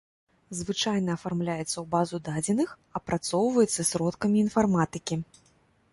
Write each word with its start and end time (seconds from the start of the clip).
Звычайна 0.59 1.11
афармляецца 1.17 1.75
ў 1.81 1.83
базу 1.93 2.17
дадзеных, 2.29 2.69
апрацоўваецца 3.01 3.81
сродкамі 3.93 4.37
інфарматыкі. 4.45 5.15